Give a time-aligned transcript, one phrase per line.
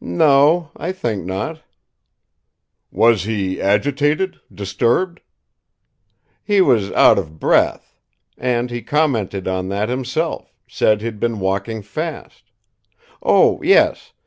[0.00, 1.60] "No; I think not."
[2.90, 5.20] "Was he agitated, disturbed?"
[6.42, 7.94] "He was out of breath.
[8.38, 12.44] And he commented on that himself, said he'd been walking fast.
[13.22, 14.14] Oh, yes!